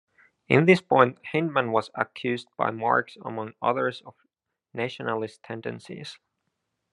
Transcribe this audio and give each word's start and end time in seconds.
In 0.47 0.65
this 0.65 0.81
point 0.81 1.19
Hyndman 1.31 1.69
was 1.71 1.91
accused 1.93 2.47
by 2.57 2.71
Marx 2.71 3.17
among 3.23 3.53
others 3.61 4.01
of 4.03 4.15
nationalist 4.73 5.43
tendencies. 5.43 6.17